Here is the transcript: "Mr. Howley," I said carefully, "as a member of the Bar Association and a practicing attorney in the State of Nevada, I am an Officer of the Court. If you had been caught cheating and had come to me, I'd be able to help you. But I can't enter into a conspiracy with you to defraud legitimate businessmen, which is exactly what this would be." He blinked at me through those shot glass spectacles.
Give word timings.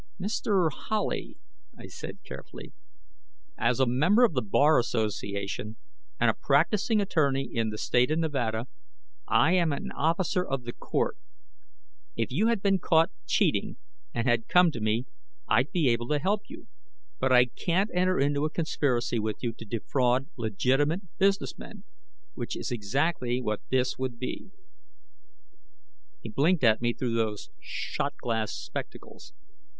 "Mr. 0.19 0.71
Howley," 0.89 1.37
I 1.77 1.85
said 1.85 2.23
carefully, 2.23 2.73
"as 3.55 3.79
a 3.79 3.85
member 3.85 4.23
of 4.23 4.33
the 4.33 4.41
Bar 4.41 4.79
Association 4.79 5.75
and 6.19 6.27
a 6.27 6.33
practicing 6.41 6.99
attorney 6.99 7.43
in 7.43 7.69
the 7.69 7.77
State 7.77 8.09
of 8.09 8.17
Nevada, 8.17 8.65
I 9.27 9.53
am 9.53 9.71
an 9.71 9.91
Officer 9.91 10.43
of 10.43 10.63
the 10.63 10.73
Court. 10.73 11.19
If 12.15 12.31
you 12.31 12.47
had 12.47 12.63
been 12.63 12.79
caught 12.79 13.11
cheating 13.27 13.77
and 14.11 14.27
had 14.27 14.47
come 14.47 14.71
to 14.71 14.81
me, 14.81 15.05
I'd 15.47 15.71
be 15.71 15.87
able 15.89 16.07
to 16.07 16.17
help 16.17 16.41
you. 16.49 16.65
But 17.19 17.31
I 17.31 17.45
can't 17.45 17.91
enter 17.93 18.19
into 18.19 18.43
a 18.43 18.49
conspiracy 18.49 19.19
with 19.19 19.43
you 19.43 19.53
to 19.53 19.65
defraud 19.65 20.29
legitimate 20.35 21.15
businessmen, 21.19 21.83
which 22.33 22.57
is 22.57 22.71
exactly 22.71 23.39
what 23.39 23.61
this 23.69 23.99
would 23.99 24.17
be." 24.17 24.49
He 26.21 26.29
blinked 26.29 26.63
at 26.63 26.81
me 26.81 26.91
through 26.91 27.13
those 27.13 27.51
shot 27.59 28.13
glass 28.17 28.51
spectacles. 28.51 29.33